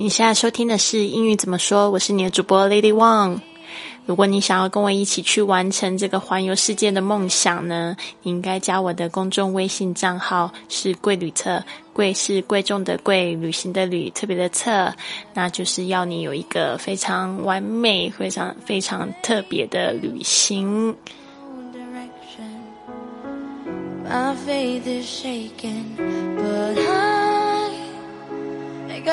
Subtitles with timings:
[0.00, 1.90] 你现在收听的是英语怎么说？
[1.90, 3.38] 我是你的主播 Lady Wang。
[4.06, 14.90] 如果你想要跟我一起去完成这个环游世界的梦想呢，你应该加我的公众微信账号是“贵旅特”，贵是贵重的贵，旅行的旅，特别的特，
[15.34, 20.96] 那就是要你有一个非常完美、非常非常特别的旅行。
[24.08, 26.74] My faith is shaken, but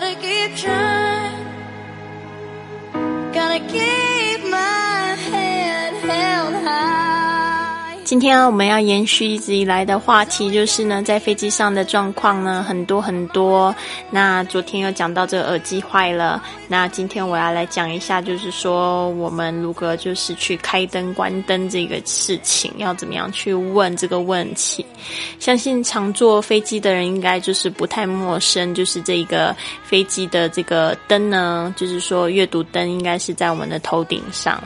[0.00, 1.44] gotta keep trying,
[3.34, 4.09] gotta keep
[8.10, 13.72] 今天我们要延续一直以来的话题，就是呢，在飞机上的状况呢，很多很多。
[14.10, 24.84] 那昨天有讲到这个耳机坏了，那今天我要来讲一下，就是说我们如何就是去开灯、关灯这个事情，要怎么样去问这个问题。
[25.38, 29.54] 相信常坐飞机的人应该就是不太陌生，就是这个
[29.84, 34.60] 飞机的这个灯呢，就是说阅读灯应该是在我们的头顶上。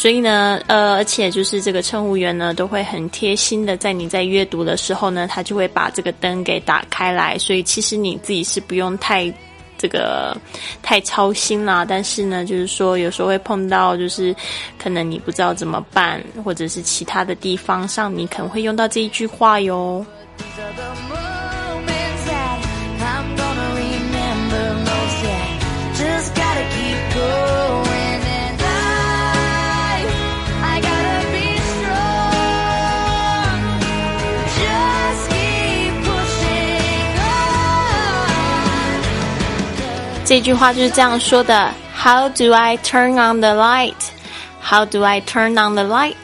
[0.00, 7.36] 所以呢，呃，而且就是这个乘务员呢，都会很贴心的，在你在阅读的时候呢，他就会把这个灯给打开来。
[7.36, 9.30] 所以其实你自己是不用太
[9.76, 10.34] 这个
[10.82, 11.84] 太操心啦。
[11.86, 14.34] 但是呢，就是说有时候会碰到，就是
[14.78, 20.02] 可能你不知道怎么办，或者是其他的地方上，你可能会用到这一句话哟。
[40.30, 43.96] 这句话就是这样说的：How do I turn on the light?
[44.62, 46.14] How do I turn on the light?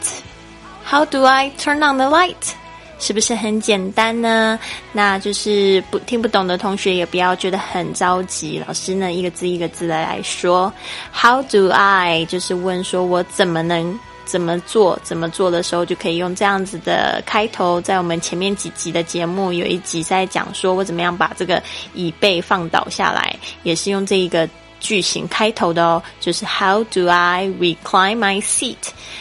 [0.88, 2.52] How do I turn on the light?
[3.00, 4.56] 是不是很简单呢？
[4.92, 8.62] 那就是不听不懂的同学也不要觉得很着急。
[8.64, 10.72] 老师呢，一个字一个字的来说
[11.12, 12.24] ：How do I？
[12.26, 13.98] 就是问说我怎么能。
[14.26, 14.98] 怎么做？
[15.02, 17.80] 怎么做的时候就可以用这样子的开头。
[17.80, 21.62] 在我们前面几集的节目，有一集在讲说我怎么样把这个
[21.94, 24.46] 椅背放倒下来，也是用这一个
[24.80, 26.02] 句型开头的哦。
[26.20, 28.76] 就是 How do I recline my seat？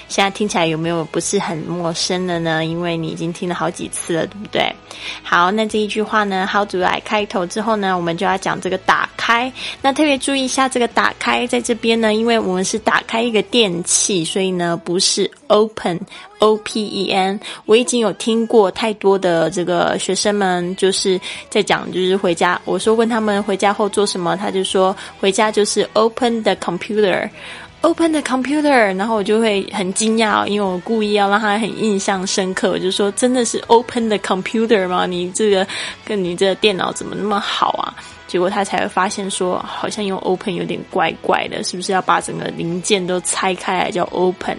[0.07, 2.65] 现在听起来有没有不是很陌生的呢？
[2.65, 4.75] 因为你已经听了好几次了，对不对？
[5.23, 9.09] 好，那这一句话呢，How do I 开头之后呢，我们就要讲这个打。
[9.25, 17.39] 开，那特别注意一下这个打开，在这边呢，因为我们是打开一个电器，所以呢不是 open，o p e n。
[17.65, 21.19] 我已经有听过太多的这个学生们就是
[21.49, 27.27] 在讲，就是回家，我说问他们回家后做什么，他就说回家就是 open the computer
[27.85, 35.05] Open the computer，然后我就会很惊讶，因为我故意要让他很印象深刻，我就说真的是 open the computer 吗？
[35.05, 35.67] 你这个
[36.03, 37.93] 跟你这个电脑怎么那么好啊？
[38.25, 44.57] 结果他才会发现说，好像用 open 有点怪怪的，是不是要把整个零件都拆开来叫 open？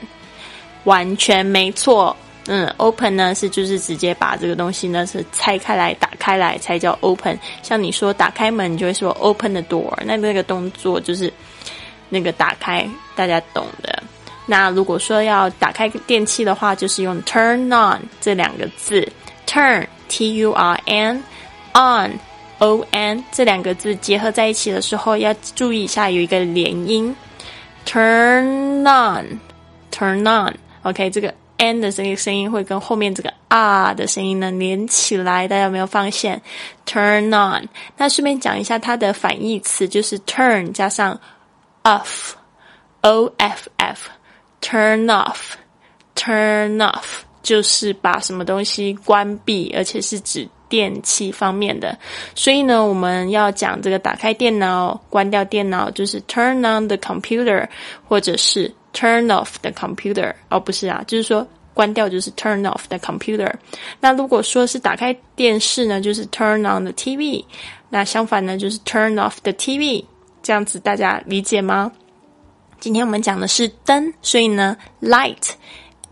[0.84, 2.16] 完全没错，
[2.46, 7.36] 嗯，open 呢是就是直接把这个东西呢是拆开来打开来才叫 open。
[7.64, 11.32] 像你说打开门，你就会说 open the door，那那个动作就是
[12.08, 14.02] 那个打开，大家懂的。
[14.46, 19.06] 那如果说要打开电器的话，就是用 turn on 这两个字
[19.46, 21.22] ，turn t u r n
[21.74, 22.18] on。
[22.58, 27.14] o n 这两个字结合在一起的时候，要注意一下有一个连音
[27.86, 36.40] ，turn on，turn on，OK，这个 n 的这个声音会跟后面这个 r 的声音呢连起来，大家有没有发现
[36.86, 37.68] ？turn on，
[37.98, 41.20] 那顺便讲一下它的反义词，就是 turn 加上
[41.86, 50.48] off，o f f，turn off，turn off，就是把什么东西关闭，而且是指。
[50.68, 51.96] 电器方面的，
[52.34, 57.68] 所以呢，我们要讲这个打开电脑、关掉电脑，就是 turn on the computer，
[58.08, 60.34] 或者是 turn off the computer。
[60.48, 63.52] 哦，不是啊，就是说关掉就是 turn off the computer。
[64.00, 67.44] 那如果说是打开电视呢，就是 turn on the TV。
[67.88, 70.04] 那相反呢，就是 turn off the TV。
[70.46, 71.90] 这样子大家理解吗？
[72.78, 75.54] 今天我们讲的是灯，所以呢，light。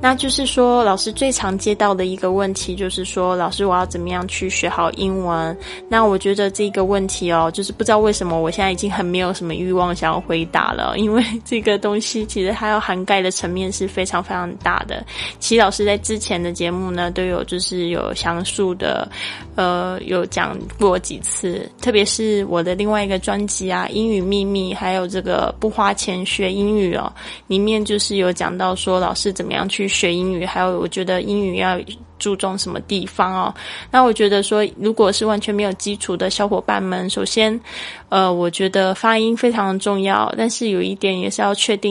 [0.00, 5.56] 那就是说，老师最常接到的一个问题就是说，老师我要怎么样去学好英文？
[5.88, 15.02] 那我觉得这个问题哦，就是不知道为什么我现在已经很没有什么欲望想要回答了，因为这个东西其实它要涵盖的层面是非常非常大的。
[15.38, 19.08] 其实老师在之前的节目呢，都有就是有详述的，
[19.54, 27.12] 呃，有讲过几次，特别是我的另外一个专辑啊，《英语秘密》，还有这个不花钱学英语哦，
[27.46, 29.84] 里面就是有讲到说老师怎么样去。
[29.94, 31.78] 学英语，还有我觉得英语要
[32.18, 33.54] 注重什么地方哦？
[33.90, 37.60] 那我觉得说，如果是完全没有基础的小伙伴们，首先，
[38.08, 41.84] 呃，我觉得发音非常重要，但是有一点也是要确定。